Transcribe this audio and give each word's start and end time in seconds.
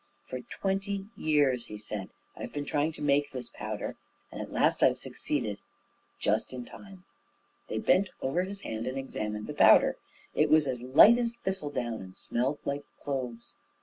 "For 0.27 0.41
twenty 0.41 1.09
years," 1.15 1.67
he 1.67 1.77
said, 1.77 2.09
"I've 2.35 2.51
been 2.51 2.65
trying 2.65 2.91
to 2.93 3.03
make 3.03 3.29
this 3.29 3.49
powder; 3.51 3.97
and 4.31 4.41
at 4.41 4.51
last 4.51 4.81
I've 4.81 4.97
succeeded 4.97 5.59
just 6.17 6.53
in 6.53 6.65
time." 6.65 7.03
They 7.67 7.77
bent 7.77 8.09
over 8.19 8.41
his 8.41 8.61
hand 8.61 8.87
and 8.87 8.97
examined 8.97 9.45
the 9.45 9.53
powder. 9.53 9.97
It 10.33 10.49
was 10.49 10.65
as 10.65 10.81
light 10.81 11.19
as 11.19 11.35
thistle 11.35 11.69
down, 11.69 12.01
and 12.01 12.17
smelt 12.17 12.61
like 12.65 12.83
cloves. 12.99 13.53